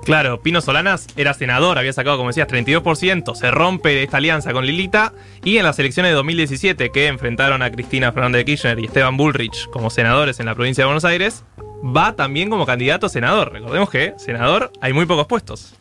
Claro, 0.07 0.41
Pino 0.41 0.61
Solanas 0.61 1.09
era 1.17 1.35
senador, 1.35 1.79
había 1.79 1.93
sacado, 1.93 2.17
como 2.17 2.29
decías, 2.29 2.47
32%, 2.47 3.35
se 3.35 3.51
rompe 3.51 4.05
esta 4.05 4.19
alianza 4.19 4.53
con 4.53 4.65
Lilita 4.65 5.13
y 5.43 5.59
en 5.59 5.65
las 5.65 5.81
elecciones 5.81 6.13
de 6.13 6.15
2017 6.15 6.93
que 6.93 7.09
enfrentaron 7.09 7.61
a 7.61 7.73
Cristina 7.73 8.13
Fernández 8.13 8.39
de 8.39 8.45
Kirchner 8.45 8.79
y 8.79 8.85
Esteban 8.85 9.17
Bullrich 9.17 9.69
como 9.71 9.91
senadores 9.91 10.39
en 10.39 10.47
la 10.47 10.55
provincia 10.55 10.83
de 10.83 10.87
Buenos 10.87 11.05
Aires, 11.05 11.43
va 11.85 12.15
también 12.15 12.51
como 12.51 12.67
candidato 12.67 13.07
a 13.07 13.09
senador. 13.09 13.53
Recordemos 13.53 13.91
que 13.91 14.15
senador 14.17 14.71
hay 14.81 14.93
muy 14.93 15.07
pocos 15.07 15.27
puestos. 15.27 15.75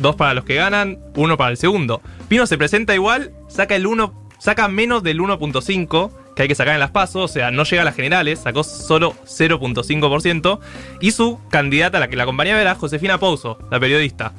Dos 0.00 0.16
para 0.16 0.34
los 0.34 0.44
que 0.44 0.56
ganan, 0.56 0.98
uno 1.14 1.36
para 1.36 1.52
el 1.52 1.56
segundo. 1.56 2.02
Pino 2.26 2.48
se 2.48 2.58
presenta 2.58 2.96
igual, 2.96 3.32
saca 3.46 3.76
el 3.76 3.86
1, 3.86 4.28
saca 4.40 4.66
menos 4.66 5.04
del 5.04 5.20
1.5, 5.20 6.10
que 6.38 6.42
hay 6.42 6.48
que 6.48 6.54
sacar 6.54 6.74
en 6.74 6.80
las 6.80 6.92
pasos, 6.92 7.16
o 7.16 7.26
sea, 7.26 7.50
no 7.50 7.64
llega 7.64 7.82
a 7.82 7.84
las 7.84 7.96
generales, 7.96 8.38
sacó 8.38 8.62
solo 8.62 9.12
0.5%, 9.26 10.60
y 11.00 11.10
su 11.10 11.40
candidata, 11.50 11.98
la 11.98 12.06
que 12.06 12.14
la 12.14 12.22
acompañaba, 12.22 12.60
era 12.60 12.76
Josefina 12.76 13.18
Pouso, 13.18 13.58
la 13.72 13.80
periodista. 13.80 14.32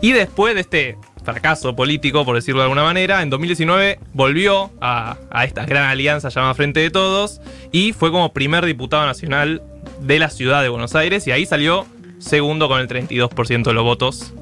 Y 0.00 0.12
después 0.12 0.54
de 0.54 0.60
este 0.60 0.98
fracaso 1.24 1.74
político, 1.74 2.24
por 2.24 2.36
decirlo 2.36 2.60
de 2.60 2.66
alguna 2.66 2.84
manera, 2.84 3.22
en 3.22 3.30
2019 3.30 3.98
volvió 4.12 4.70
a, 4.80 5.16
a 5.32 5.44
esta 5.44 5.66
gran 5.66 5.86
alianza 5.86 6.28
llamada 6.28 6.54
Frente 6.54 6.78
de 6.78 6.90
Todos 6.90 7.40
y 7.72 7.92
fue 7.92 8.12
como 8.12 8.32
primer 8.32 8.64
diputado 8.64 9.04
nacional 9.04 9.62
de 10.00 10.20
la 10.20 10.30
ciudad 10.30 10.62
de 10.62 10.68
Buenos 10.68 10.94
Aires 10.94 11.26
y 11.26 11.32
ahí 11.32 11.44
salió 11.44 11.86
segundo 12.20 12.68
con 12.68 12.80
el 12.80 12.86
32% 12.86 13.64
de 13.64 13.72
los 13.72 13.82
votos 13.82 14.32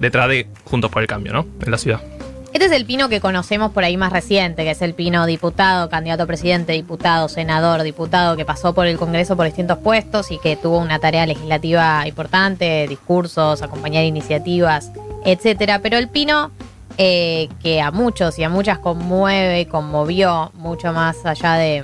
detrás 0.00 0.30
de 0.30 0.46
Juntos 0.64 0.90
por 0.90 1.02
el 1.02 1.06
Cambio, 1.06 1.34
¿no? 1.34 1.46
En 1.60 1.70
la 1.70 1.76
ciudad. 1.76 2.13
Este 2.54 2.66
es 2.66 2.72
el 2.72 2.86
Pino 2.86 3.08
que 3.08 3.20
conocemos 3.20 3.72
por 3.72 3.82
ahí 3.82 3.96
más 3.96 4.12
reciente, 4.12 4.62
que 4.62 4.70
es 4.70 4.80
el 4.80 4.94
Pino 4.94 5.26
diputado, 5.26 5.88
candidato 5.88 6.22
a 6.22 6.26
presidente, 6.26 6.72
diputado, 6.72 7.28
senador, 7.28 7.82
diputado, 7.82 8.36
que 8.36 8.44
pasó 8.44 8.72
por 8.72 8.86
el 8.86 8.96
Congreso 8.96 9.36
por 9.36 9.44
distintos 9.46 9.78
puestos 9.78 10.30
y 10.30 10.38
que 10.38 10.54
tuvo 10.54 10.78
una 10.78 11.00
tarea 11.00 11.26
legislativa 11.26 12.06
importante, 12.06 12.86
discursos, 12.88 13.60
acompañar 13.60 14.04
iniciativas, 14.04 14.92
etcétera. 15.24 15.80
Pero 15.80 15.98
el 15.98 16.08
Pino 16.08 16.52
eh, 16.96 17.48
que 17.60 17.80
a 17.82 17.90
muchos 17.90 18.38
y 18.38 18.44
a 18.44 18.48
muchas 18.48 18.78
conmueve, 18.78 19.66
conmovió 19.66 20.52
mucho 20.54 20.92
más 20.92 21.26
allá 21.26 21.54
de, 21.54 21.82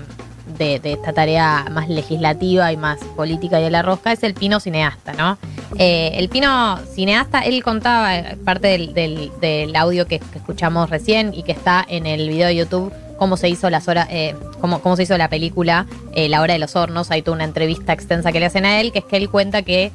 de- 0.56 0.78
de 0.78 0.92
esta 0.92 1.12
tarea 1.12 1.66
más 1.72 1.88
legislativa 1.88 2.70
y 2.70 2.76
más 2.76 3.00
política 3.16 3.58
y 3.58 3.64
de 3.64 3.70
la 3.70 3.82
rosca, 3.82 4.12
es 4.12 4.22
el 4.22 4.34
Pino 4.34 4.60
cineasta, 4.60 5.14
¿no? 5.14 5.36
Eh, 5.78 6.12
el 6.14 6.28
Pino 6.28 6.78
cineasta, 6.94 7.40
él 7.40 7.62
contaba, 7.62 8.10
parte 8.44 8.68
del, 8.68 8.92
del- 8.94 9.30
del 9.40 9.74
audio 9.76 10.06
que, 10.06 10.18
que 10.18 10.38
escuchamos 10.38 10.90
recién 10.90 11.32
y 11.34 11.42
que 11.42 11.52
está 11.52 11.84
en 11.88 12.06
el 12.06 12.28
video 12.28 12.48
de 12.48 12.56
YouTube, 12.56 12.92
cómo 13.18 13.36
se 13.36 13.48
hizo 13.48 13.70
las 13.70 13.86
horas, 13.88 14.08
eh, 14.10 14.34
cómo, 14.60 14.80
cómo 14.80 14.96
se 14.96 15.04
hizo 15.04 15.16
la 15.18 15.28
película 15.28 15.86
eh, 16.14 16.28
La 16.28 16.40
hora 16.40 16.54
de 16.54 16.58
los 16.58 16.74
hornos. 16.74 17.10
Hay 17.10 17.22
toda 17.22 17.36
una 17.36 17.44
entrevista 17.44 17.92
extensa 17.92 18.32
que 18.32 18.40
le 18.40 18.46
hacen 18.46 18.64
a 18.66 18.80
él, 18.80 18.92
que 18.92 19.00
es 19.00 19.04
que 19.04 19.16
él 19.16 19.28
cuenta 19.30 19.62
que 19.62 19.92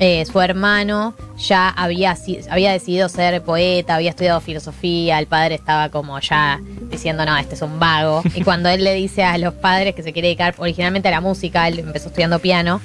eh, 0.00 0.24
su 0.26 0.40
hermano 0.40 1.12
ya 1.38 1.68
había, 1.70 2.16
había 2.50 2.70
decidido 2.72 3.08
ser 3.08 3.42
poeta, 3.42 3.96
había 3.96 4.10
estudiado 4.10 4.40
filosofía, 4.40 5.18
el 5.18 5.26
padre 5.26 5.56
estaba 5.56 5.88
como 5.88 6.18
ya 6.20 6.60
diciendo, 6.88 7.26
no, 7.26 7.36
este 7.36 7.56
es 7.56 7.62
un 7.62 7.78
vago. 7.80 8.22
Y 8.34 8.42
cuando 8.44 8.68
él 8.68 8.84
le 8.84 8.94
dice 8.94 9.24
a 9.24 9.36
los 9.38 9.54
padres 9.54 9.94
que 9.96 10.02
se 10.04 10.12
quiere 10.12 10.28
dedicar 10.28 10.54
originalmente 10.58 11.08
a 11.08 11.10
la 11.10 11.20
música, 11.20 11.66
él 11.66 11.80
empezó 11.80 12.08
estudiando 12.08 12.38
piano, 12.38 12.80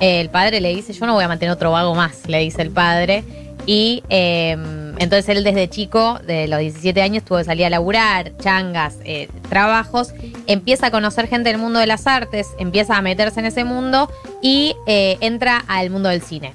el 0.00 0.30
padre 0.30 0.60
le 0.60 0.74
dice, 0.74 0.92
yo 0.92 1.06
no 1.06 1.14
voy 1.14 1.24
a 1.24 1.28
mantener 1.28 1.52
otro 1.52 1.70
vago 1.72 1.94
más, 1.94 2.28
le 2.28 2.38
dice 2.38 2.62
el 2.62 2.70
padre. 2.70 3.24
Y 3.66 4.02
eh, 4.08 4.56
entonces 5.00 5.34
él 5.34 5.44
desde 5.44 5.68
chico, 5.68 6.18
de 6.26 6.46
los 6.46 6.60
17 6.60 7.00
años, 7.00 7.24
tuvo 7.24 7.38
que 7.38 7.44
salir 7.44 7.64
a 7.64 7.70
laburar, 7.70 8.36
changas, 8.36 8.98
eh, 9.04 9.28
trabajos, 9.48 10.12
empieza 10.46 10.88
a 10.88 10.90
conocer 10.90 11.26
gente 11.26 11.48
del 11.48 11.58
mundo 11.58 11.78
de 11.78 11.86
las 11.86 12.06
artes, 12.06 12.48
empieza 12.58 12.98
a 12.98 13.02
meterse 13.02 13.40
en 13.40 13.46
ese 13.46 13.64
mundo 13.64 14.10
y 14.42 14.76
eh, 14.86 15.16
entra 15.20 15.64
al 15.68 15.88
mundo 15.88 16.10
del 16.10 16.20
cine. 16.20 16.52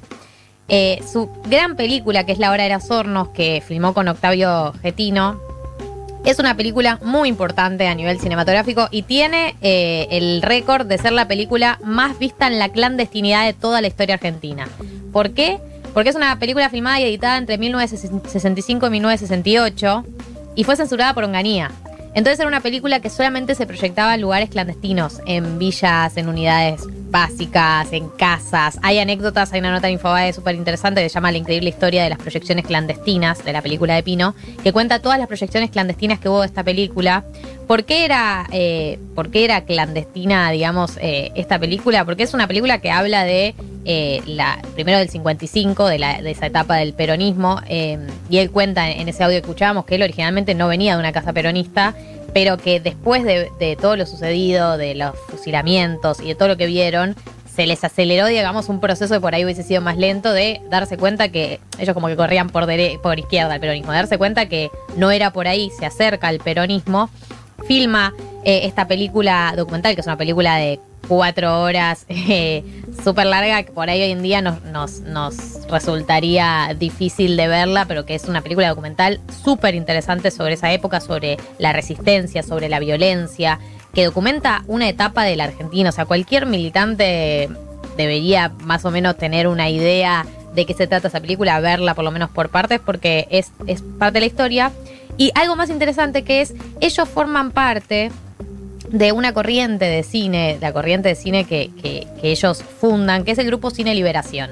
Eh, 0.68 1.02
su 1.12 1.30
gran 1.48 1.76
película, 1.76 2.26
que 2.26 2.34
es 2.34 2.38
La 2.40 2.52
Hora 2.52 2.66
de 2.66 2.70
los 2.70 2.90
Hornos, 2.92 3.30
que 3.30 3.64
filmó 3.66 3.96
con 3.96 4.08
Octavio 4.08 4.74
Getino, 4.82 5.40
es 6.26 6.40
una 6.40 6.58
película 6.58 7.00
muy 7.04 7.30
importante 7.30 7.88
a 7.88 7.94
nivel 7.94 8.20
cinematográfico 8.20 8.88
y 8.90 9.04
tiene 9.04 9.56
eh, 9.62 10.08
el 10.10 10.42
récord 10.42 10.88
de 10.88 10.98
ser 10.98 11.14
la 11.14 11.28
película 11.28 11.80
más 11.84 12.18
vista 12.18 12.48
en 12.48 12.58
la 12.58 12.70
clandestinidad 12.70 13.46
de 13.46 13.54
toda 13.54 13.80
la 13.82 13.88
historia 13.88 14.16
argentina. 14.16 14.68
¿Por 15.14 15.32
qué? 15.32 15.60
Porque 15.94 16.10
es 16.10 16.16
una 16.16 16.38
película 16.40 16.70
filmada 16.70 17.00
y 17.00 17.04
editada 17.04 17.38
entre 17.38 17.58
1965 17.58 18.88
y 18.88 18.90
1968 18.90 20.06
y 20.56 20.64
fue 20.64 20.76
censurada 20.76 21.14
por 21.14 21.24
Onganía. 21.24 21.72
Entonces 22.16 22.40
era 22.40 22.48
una 22.48 22.62
película 22.62 23.02
que 23.02 23.10
solamente 23.10 23.56
se 23.56 23.68
proyectaba 23.68 24.16
en 24.16 24.22
lugares 24.22 24.50
clandestinos, 24.50 25.22
en 25.26 25.60
villas, 25.60 26.18
en 26.18 26.28
unidades 26.28 26.82
básicas, 27.16 27.94
en 27.94 28.10
casas. 28.10 28.78
Hay 28.82 29.00
anécdotas, 29.00 29.54
hay 29.54 29.62
una 29.62 29.72
nota 29.72 29.88
en 29.88 29.94
Infobae 29.94 30.34
súper 30.34 30.54
interesante 30.56 31.02
que 31.02 31.08
se 31.08 31.14
llama 31.14 31.32
La 31.32 31.38
increíble 31.38 31.70
historia 31.70 32.04
de 32.04 32.10
las 32.10 32.20
proyecciones 32.20 32.66
clandestinas 32.66 33.42
de 33.46 33.54
la 33.54 33.62
película 33.62 33.96
de 33.96 34.04
Pino, 34.04 34.36
que 34.62 34.74
cuenta 34.74 35.00
todas 35.00 35.18
las 35.18 35.28
proyecciones 35.30 35.70
clandestinas 35.70 36.20
que 36.20 36.28
hubo 36.28 36.42
de 36.42 36.48
esta 36.48 36.66
película. 36.66 37.24
¿Por 37.68 37.86
qué 37.86 38.04
era, 38.04 38.46
eh, 38.52 39.00
por 39.16 39.32
qué 39.32 39.46
era 39.46 39.62
clandestina, 39.62 40.52
digamos, 40.52 40.98
eh, 40.98 41.32
esta 41.36 41.58
película? 41.58 42.04
Porque 42.04 42.24
es 42.24 42.34
una 42.34 42.48
película 42.48 42.82
que 42.82 42.92
habla 42.92 43.24
de 43.24 43.56
eh, 43.86 44.22
la, 44.26 44.60
primero 44.74 44.98
del 44.98 45.10
55, 45.10 45.88
de, 45.88 46.00
la, 46.00 46.22
de 46.22 46.32
esa 46.32 46.48
etapa 46.48 46.76
del 46.76 46.94
peronismo, 46.94 47.62
eh, 47.70 48.00
y 48.30 48.40
él 48.40 48.52
cuenta 48.52 48.90
en 48.90 49.08
ese 49.08 49.24
audio 49.24 49.38
que 49.38 49.46
escuchábamos 49.48 49.86
que 49.86 49.96
él 49.96 50.02
originalmente 50.02 50.54
no 50.54 50.68
venía 50.68 50.96
de 50.96 51.00
una 51.00 51.12
casa 51.12 51.32
peronista, 51.32 51.96
pero 52.36 52.58
que 52.58 52.82
después 52.82 53.24
de, 53.24 53.78
todo 53.80 53.96
lo 53.96 54.06
sucedido, 54.06 54.78
de 54.78 54.94
los 54.94 55.18
fusilamientos 55.30 56.20
y 56.20 56.28
de 56.28 56.36
todo 56.36 56.50
lo 56.50 56.58
que 56.58 56.66
vieron, 56.66 57.16
se 57.56 57.66
les 57.66 57.82
aceleró, 57.86 58.28
digamos, 58.28 58.68
un 58.68 58.82
proceso 58.82 59.14
que 59.14 59.22
por 59.22 59.34
ahí 59.34 59.46
hubiese 59.46 59.64
sido 59.64 59.80
más 59.80 59.96
lento 59.98 60.34
de 60.34 60.60
darse 60.70 60.98
cuenta 60.98 61.30
que 61.30 61.62
ellos 61.80 61.94
como 61.94 62.08
que 62.08 62.18
corrían 62.18 62.50
por, 62.50 62.66
dere- 62.66 63.00
por 63.00 63.18
izquierda 63.18 63.54
al 63.54 63.62
peronismo, 63.62 63.94
de 63.94 64.00
darse 64.00 64.18
cuenta 64.18 64.48
que 64.50 64.70
no 64.98 65.12
era 65.12 65.32
por 65.32 65.48
ahí, 65.48 65.72
se 65.80 65.86
acerca 65.86 66.28
al 66.28 66.40
peronismo, 66.40 67.10
filma 67.70 68.14
eh, 68.44 68.64
esta 68.66 68.86
película 68.86 69.54
documental, 69.56 69.96
que 69.96 70.02
es 70.02 70.08
una 70.08 70.18
película 70.18 70.58
de 70.58 70.82
cuatro 71.08 71.62
horas, 71.62 72.06
eh, 72.10 72.64
súper 73.04 73.26
larga, 73.28 73.64
que 73.64 73.72
por 73.72 73.90
ahí 73.90 74.02
hoy 74.02 74.12
en 74.12 74.22
día 74.22 74.42
nos, 74.42 74.62
nos, 74.64 75.00
nos 75.02 75.68
resultaría 75.70 76.76
difícil 76.78 77.38
de 77.38 77.48
verla, 77.48 77.86
pero 77.86 78.06
que 78.06 78.16
es 78.16 78.26
una 78.26 78.42
película 78.42 78.70
documental 78.70 79.20
súper 79.44 79.76
interesante 79.76 80.32
sobre 80.32 80.54
esa 80.54 80.72
época, 80.72 81.00
sobre 81.00 81.38
la 81.58 81.74
resistencia, 81.74 82.44
sobre 82.44 82.70
la 82.70 82.80
violencia, 82.80 83.60
que 83.94 84.06
documenta 84.06 84.64
una 84.68 84.90
etapa 84.90 85.24
de 85.24 85.36
la 85.36 85.46
Argentina. 85.46 85.90
O 85.90 85.94
sea, 85.94 86.06
cualquier 86.06 86.46
militante 86.46 87.50
debería 87.98 88.50
más 88.60 88.86
o 88.86 88.92
menos 88.92 89.18
tener 89.18 89.48
una 89.48 89.70
idea 89.70 90.26
de 90.54 90.66
qué 90.66 90.74
se 90.74 90.88
trata 90.88 91.08
esa 91.08 91.20
película, 91.20 91.60
verla 91.60 91.94
por 91.94 92.04
lo 92.04 92.12
menos 92.12 92.30
por 92.30 92.50
partes, 92.50 92.80
porque 92.80 93.28
es, 93.30 93.52
es 93.68 93.82
parte 93.82 94.16
de 94.16 94.20
la 94.22 94.26
historia. 94.26 94.72
Y 95.18 95.32
algo 95.36 95.56
más 95.56 95.70
interesante 95.70 96.24
que 96.24 96.42
es, 96.42 96.54
ellos 96.82 97.08
forman 97.08 97.52
parte 97.52 98.12
de 98.98 99.12
una 99.12 99.34
corriente 99.34 99.86
de 99.86 100.04
cine, 100.04 100.58
la 100.62 100.72
corriente 100.72 101.10
de 101.10 101.16
cine 101.16 101.44
que, 101.46 101.70
que- 101.82 102.08
ellos 102.24 102.64
fundan, 102.80 103.24
que 103.24 103.32
es 103.32 103.38
el 103.38 103.46
grupo 103.48 103.70
Cine 103.70 103.94
Liberación. 103.94 104.52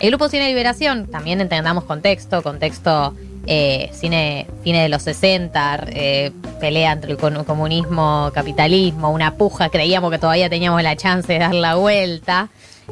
El 0.00 0.10
grupo 0.10 0.28
Cine 0.28 0.48
Liberación, 0.48 1.06
también 1.06 1.40
entendamos 1.40 1.84
contexto, 1.84 2.42
contexto 2.42 3.14
eh, 3.46 3.90
cine, 3.92 4.46
cine 4.64 4.82
de 4.82 4.88
los 4.88 5.02
60, 5.02 5.84
eh, 5.90 6.32
pelea 6.60 6.92
entre 6.92 7.12
el 7.12 7.16
comunismo, 7.18 8.30
capitalismo, 8.34 9.10
una 9.10 9.36
puja, 9.36 9.68
creíamos 9.68 10.10
que 10.10 10.18
todavía 10.18 10.50
teníamos 10.50 10.82
la 10.82 10.96
chance 10.96 11.32
de 11.32 11.38
dar 11.38 11.54
la 11.54 11.76
vuelta. 11.76 12.48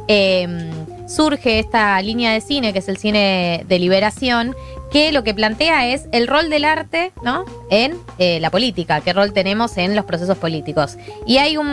Eh, 0.09 0.71
surge 1.09 1.59
esta 1.59 2.01
línea 2.01 2.33
de 2.33 2.41
cine, 2.41 2.73
que 2.73 2.79
es 2.79 2.89
el 2.89 2.97
cine 2.97 3.65
de 3.69 3.79
liberación, 3.79 4.55
que 4.93 5.11
lo 5.11 5.25
que 5.25 5.33
plantea 5.33 5.89
es 5.89 6.07
el 6.13 6.27
rol 6.27 6.51
del 6.51 6.65
arte 6.67 7.13
¿no? 7.25 7.45
en 7.71 7.97
eh, 8.19 8.39
la 8.41 8.51
política, 8.51 9.01
qué 9.01 9.13
rol 9.15 9.33
tenemos 9.33 9.79
en 9.79 9.97
los 9.97 10.05
procesos 10.05 10.37
políticos. 10.37 10.99
Y 11.27 11.39
hay 11.39 11.57
un, 11.57 11.67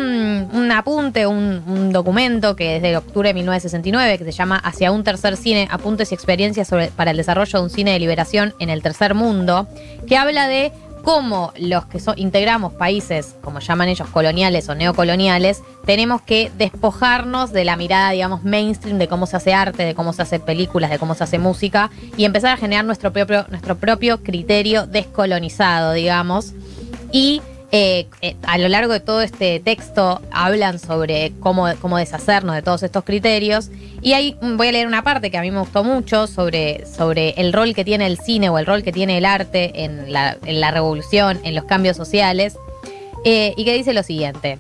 un 0.54 0.72
apunte, 0.72 1.28
un, 1.28 1.62
un 1.68 1.92
documento 1.92 2.56
que 2.56 2.78
es 2.78 2.82
de 2.82 2.96
octubre 2.96 3.28
de 3.30 3.34
1969, 3.34 4.18
que 4.18 4.24
se 4.24 4.32
llama 4.32 4.56
Hacia 4.58 4.92
un 4.92 5.04
tercer 5.04 5.36
cine, 5.36 5.68
apuntes 5.70 6.12
y 6.12 6.16
experiencias 6.16 6.68
sobre- 6.70 6.88
para 6.92 7.12
el 7.12 7.18
desarrollo 7.18 7.60
de 7.60 7.64
un 7.66 7.70
cine 7.70 7.92
de 7.92 8.00
liberación 8.00 8.54
en 8.60 8.70
el 8.70 8.82
tercer 8.82 9.14
mundo, 9.16 9.68
que 10.08 10.16
habla 10.16 10.48
de 10.48 10.72
cómo 11.10 11.54
los 11.58 11.88
que 11.88 12.00
so- 12.00 12.14
integramos 12.18 12.74
países, 12.74 13.36
como 13.42 13.60
llaman 13.62 13.90
ellos, 13.90 14.08
coloniales 14.10 14.70
o 14.70 14.76
neocoloniales, 14.76 15.64
tenemos 15.84 16.22
que 16.22 16.52
despojarnos 16.56 17.52
de 17.52 17.66
la 17.66 17.76
mirada, 17.78 18.12
digamos, 18.12 18.44
mainstream 18.44 19.00
de 19.00 19.08
cómo 19.08 19.26
se 19.26 19.36
hace 19.38 19.52
arte, 19.56 19.86
de 19.86 19.96
cómo 19.96 20.14
se 20.14 20.22
hace 20.22 20.40
películas, 20.40 20.92
de 20.92 21.00
cómo 21.00 21.16
se 21.16 21.24
hace 21.24 21.40
música, 21.40 21.90
y 22.16 22.26
empezar 22.26 22.54
a 22.54 22.58
generar 22.58 22.86
nuestro 22.86 23.12
propio, 23.12 23.48
nuestro 23.50 23.76
propio 23.76 24.22
criterio 24.22 24.86
descolonizado, 24.86 25.94
digamos. 25.94 26.54
Y 27.12 27.42
eh, 27.72 28.08
eh, 28.22 28.36
a 28.48 28.58
lo 28.58 28.68
largo 28.68 28.94
de 28.94 29.00
todo 29.00 29.22
este 29.22 29.60
texto 29.60 30.22
hablan 30.32 30.80
sobre 30.80 31.34
cómo, 31.40 31.68
cómo 31.80 31.98
deshacernos 31.98 32.56
de 32.56 32.62
todos 32.64 32.82
estos 32.82 33.04
criterios. 33.04 33.70
Y 34.02 34.14
ahí 34.14 34.38
mm, 34.42 34.58
voy 34.58 34.70
a 34.70 34.72
leer 34.72 34.88
una 34.88 35.04
parte 35.04 35.30
que 35.30 35.38
a 35.38 35.42
mí 35.42 35.52
me 35.52 35.60
gustó 35.60 35.84
mucho 35.84 36.26
sobre, 36.26 36.86
sobre 36.88 37.32
el 37.38 37.54
rol 37.54 37.76
que 37.76 37.86
tiene 37.86 38.08
el 38.08 38.18
cine 38.18 38.50
o 38.50 38.58
el 38.58 38.66
rol 38.66 38.82
que 38.82 38.92
tiene 38.92 39.20
el 39.20 39.26
arte 39.26 39.84
en 39.84 40.12
la, 40.12 40.38
en 40.46 40.60
la 40.60 40.72
revolución, 40.72 41.40
en 41.44 41.54
los 41.54 41.66
cambios 41.66 41.96
sociales, 41.96 42.58
eh, 43.24 43.54
y 43.56 43.66
que 43.66 43.74
dice 43.74 43.94
lo 43.94 44.02
siguiente. 44.02 44.58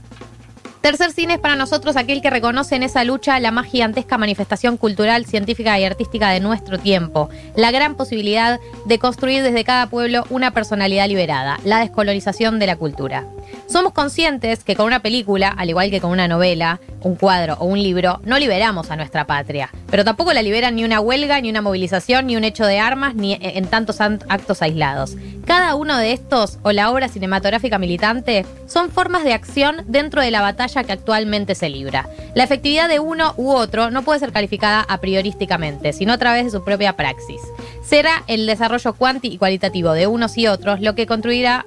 Tercer 0.82 1.12
cine 1.12 1.34
es 1.34 1.40
para 1.40 1.58
nosotros 1.58 1.98
aquel 1.98 2.22
que 2.22 2.30
reconoce 2.30 2.74
en 2.74 2.84
esa 2.84 3.04
lucha 3.04 3.38
la 3.42 3.52
más 3.52 3.66
gigantesca 3.66 4.18
manifestación 4.18 4.78
cultural, 4.78 5.26
científica 5.26 5.78
y 5.78 5.84
artística 5.84 6.30
de 6.30 6.40
nuestro 6.40 6.80
tiempo, 6.80 7.30
la 7.58 7.72
gran 7.72 7.96
posibilidad 7.96 8.62
de 8.86 8.98
construir 8.98 9.44
desde 9.44 9.66
cada 9.66 9.90
pueblo 9.90 10.26
una 10.30 10.52
personalidad 10.52 11.10
liberada, 11.10 11.60
la 11.66 11.80
descolonización 11.80 12.60
de 12.60 12.68
la 12.68 12.78
cultura. 12.78 13.26
Somos 13.68 13.92
conscientes 13.92 14.64
que 14.64 14.76
con 14.76 14.86
una 14.86 15.02
película, 15.02 15.50
al 15.50 15.70
igual 15.70 15.90
que 15.90 16.00
con 16.00 16.12
una 16.12 16.30
novela, 16.30 16.80
un 17.02 17.16
cuadro 17.16 17.56
o 17.60 17.66
un 17.66 17.82
libro, 17.82 18.22
no 18.24 18.40
liberamos 18.40 18.90
a 18.90 18.96
nuestra 18.96 19.28
patria, 19.28 19.70
pero 19.90 20.06
tampoco 20.06 20.32
la 20.32 20.42
liberan 20.42 20.76
ni 20.76 20.86
una 20.86 21.02
huelga, 21.02 21.42
ni 21.42 21.50
una 21.50 21.62
movilización, 21.62 22.28
ni 22.28 22.38
un 22.38 22.46
hecho 22.46 22.66
de 22.66 22.80
armas, 22.80 23.16
ni 23.16 23.38
en 23.42 23.68
tantos 23.68 24.00
actos 24.00 24.62
aislados. 24.62 25.18
Cada 25.46 25.76
uno 25.76 25.98
de 25.98 26.14
estos, 26.14 26.60
o 26.64 26.72
la 26.72 26.92
obra 26.92 27.10
cinematográfica 27.10 27.80
militante, 27.80 28.46
son 28.68 28.92
formas 28.92 29.24
de 29.24 29.34
acción 29.34 29.84
dentro 29.88 30.22
de 30.22 30.32
la 30.32 30.42
batalla 30.42 30.69
que 30.74 30.92
actualmente 30.92 31.56
se 31.56 31.70
libra. 31.70 32.10
La 32.36 32.44
efectividad 32.44 32.88
de 32.88 33.00
uno 33.00 33.34
u 33.38 33.52
otro 33.52 33.92
no 33.92 34.04
puede 34.04 34.20
ser 34.20 34.32
calificada 34.32 34.86
a 34.88 35.00
priorísticamente, 35.00 35.94
sino 35.94 36.14
a 36.14 36.18
través 36.18 36.46
de 36.46 36.52
su 36.52 36.64
propia 36.64 36.96
praxis. 36.96 37.42
Será 37.84 38.24
el 38.28 38.46
desarrollo 38.46 38.94
cuanti 38.94 39.30
y 39.30 39.38
cualitativo 39.38 39.92
de 39.94 40.08
unos 40.08 40.38
y 40.38 40.48
otros 40.48 40.80
lo 40.82 40.96
que 40.96 41.08
contribuirá 41.08 41.66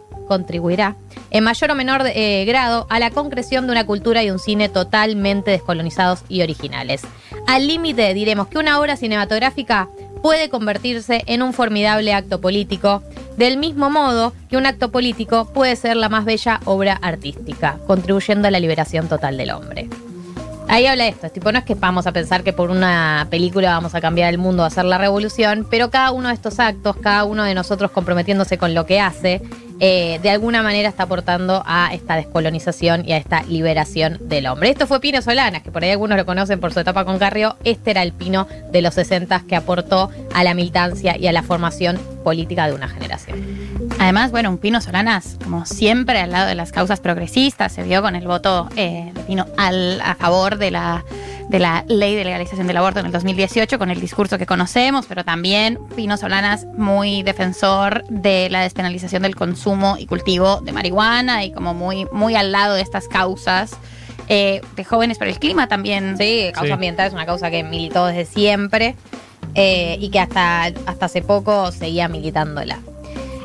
en 1.30 1.44
mayor 1.44 1.71
o 1.71 1.75
menor 1.75 2.02
eh, 2.06 2.44
grado 2.47 2.87
a 2.88 2.99
la 2.99 3.11
concreción 3.11 3.66
de 3.66 3.73
una 3.73 3.87
cultura 3.87 4.23
y 4.23 4.30
un 4.30 4.38
cine 4.38 4.68
totalmente 4.68 5.50
descolonizados 5.50 6.25
y 6.28 6.42
originales. 6.42 7.02
Al 7.47 7.66
límite 7.66 8.14
diremos 8.14 8.49
que 8.49 8.59
una 8.59 8.80
obra 8.80 8.97
cinematográfica 8.97 9.88
puede 10.23 10.49
convertirse 10.49 11.23
en 11.26 11.43
un 11.43 11.52
formidable 11.52 12.14
acto 12.14 12.41
político, 12.41 13.02
del 13.37 13.59
mismo 13.59 13.91
modo 13.91 14.33
que 14.49 14.57
un 14.57 14.67
acto 14.67 14.91
político 14.91 15.52
puede 15.52 15.76
ser 15.76 15.97
la 15.97 16.09
más 16.09 16.25
bella 16.25 16.61
obra 16.64 16.95
artística, 16.95 17.79
contribuyendo 17.87 18.49
a 18.49 18.50
la 18.50 18.61
liberación 18.61 19.09
total 19.09 19.37
del 19.37 19.50
hombre. 19.50 19.88
Ahí 20.73 20.87
habla 20.87 21.07
esto, 21.07 21.26
es 21.26 21.35
tipo, 21.35 21.52
no 21.52 21.59
es 21.59 21.67
que 21.67 21.75
vamos 21.75 22.07
a 22.07 22.12
pensar 22.12 22.43
que 22.43 22.55
por 22.55 22.71
una 22.71 23.26
película 23.29 23.73
vamos 23.73 23.95
a 23.95 24.00
cambiar 24.00 24.31
el 24.31 24.38
mundo, 24.38 24.64
a 24.64 24.69
hacer 24.69 24.87
la 24.87 24.97
revolución, 24.97 25.67
pero 25.69 25.91
cada 25.91 26.12
uno 26.12 26.29
de 26.29 26.35
estos 26.35 26.59
actos, 26.61 26.97
cada 26.97 27.25
uno 27.25 27.45
de 27.45 27.52
nosotros 27.52 27.91
comprometiéndose 27.91 28.57
con 28.57 28.73
lo 28.73 28.87
que 28.87 28.99
hace, 28.99 29.43
eh, 29.81 30.19
de 30.23 30.31
alguna 30.31 30.62
manera 30.62 30.88
está 30.88 31.02
aportando 31.02 31.62
a 31.67 31.93
esta 31.93 32.17
descolonización 32.17 33.07
y 33.07 33.12
a 33.12 33.19
esta 33.19 33.43
liberación 33.43 34.17
del 34.23 34.47
hombre. 34.47 34.71
Esto 34.71 34.87
fue 34.87 34.99
Pino 35.00 35.21
Solanas, 35.21 35.62
que 35.62 35.71
por 35.71 35.85
ahí 35.85 35.91
algunos 35.91 36.17
lo 36.17 36.25
conocen 36.25 36.59
por 36.59 36.73
su 36.73 36.81
etapa 36.81 37.05
con 37.05 37.19
Carrió. 37.19 37.59
Este 37.64 37.91
era 37.91 38.02
el 38.02 38.12
Pino 38.12 38.49
de 38.71 38.81
los 38.81 38.95
60 38.95 39.43
que 39.47 39.57
aportó 39.57 40.09
a 40.33 40.43
la 40.43 40.55
militancia 40.55 41.19
y 41.19 41.26
a 41.26 41.33
la 41.33 41.43
formación 41.43 41.99
política 42.25 42.67
de 42.67 42.73
una 42.73 42.88
generación. 42.88 43.45
Además, 44.02 44.32
bueno, 44.32 44.50
un 44.50 44.59
Pino 44.59 44.80
Solanas, 44.80 45.37
como 45.44 45.64
siempre, 45.64 46.18
al 46.18 46.32
lado 46.32 46.49
de 46.49 46.56
las 46.56 46.73
causas 46.73 46.99
progresistas, 46.99 47.71
se 47.71 47.85
vio 47.85 48.02
con 48.02 48.16
el 48.16 48.26
voto 48.26 48.68
eh, 48.75 49.12
de 49.14 49.21
Pino 49.21 49.47
al, 49.56 50.00
a 50.00 50.16
favor 50.16 50.59
de 50.59 50.73
la 50.73 51.04
de 51.49 51.61
la 51.61 51.85
ley 51.87 52.16
de 52.16 52.25
legalización 52.25 52.66
del 52.66 52.78
aborto 52.78 52.99
en 52.99 53.06
el 53.06 53.12
2018 53.12 53.78
con 53.78 53.92
el 53.92 54.00
discurso 54.00 54.38
que 54.38 54.47
conocemos, 54.47 55.06
pero 55.06 55.25
también 55.25 55.78
Pino 55.94 56.16
Solanas 56.16 56.66
muy 56.76 57.23
defensor 57.23 58.02
de 58.09 58.49
la 58.50 58.62
despenalización 58.62 59.23
del 59.23 59.37
consumo 59.37 59.94
y 59.97 60.06
cultivo 60.06 60.61
de 60.62 60.73
marihuana 60.73 61.44
y 61.44 61.52
como 61.52 61.73
muy, 61.73 62.06
muy 62.11 62.35
al 62.35 62.50
lado 62.50 62.75
de 62.75 62.82
estas 62.82 63.06
causas. 63.06 63.76
Eh, 64.28 64.62
de 64.75 64.85
jóvenes 64.85 65.18
por 65.18 65.28
el 65.28 65.38
clima 65.38 65.68
también. 65.68 66.16
Sí, 66.18 66.50
causa 66.52 66.75
ambiental 66.75 67.06
es 67.06 67.12
una 67.12 67.26
causa 67.26 67.52
que 67.52 67.62
militó 67.62 68.06
desde 68.06 68.25
siempre 68.25 68.97
eh, 69.54 69.97
y 70.00 70.11
que 70.11 70.18
hasta, 70.18 70.64
hasta 70.64 71.06
hace 71.06 71.23
poco 71.23 71.71
seguía 71.71 72.09
militándola. 72.09 72.80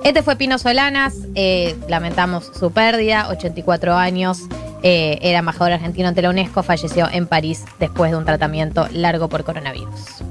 Este 0.07 0.23
fue 0.23 0.37
Pino 0.37 0.57
Solanas, 0.57 1.15
eh, 1.35 1.75
lamentamos 1.89 2.49
su 2.57 2.71
pérdida, 2.71 3.27
84 3.27 3.93
años, 3.93 4.43
eh, 4.81 5.19
era 5.21 5.39
embajador 5.39 5.73
argentino 5.73 6.07
ante 6.07 6.21
la 6.21 6.29
UNESCO, 6.29 6.63
falleció 6.63 7.09
en 7.11 7.27
París 7.27 7.65
después 7.77 8.11
de 8.11 8.17
un 8.17 8.23
tratamiento 8.23 8.87
largo 8.93 9.27
por 9.27 9.43
coronavirus. 9.43 10.23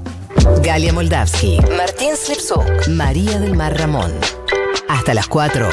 Galia 0.63 0.91
Moldavsky, 0.93 1.59
Martín 1.77 2.15
Slipsuk, 2.15 2.87
María 2.87 3.39
del 3.39 3.55
Mar 3.55 3.77
Ramón. 3.77 4.11
Hasta 4.89 5.13
las 5.13 5.27
4, 5.27 5.69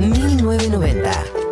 1990. 0.00 1.43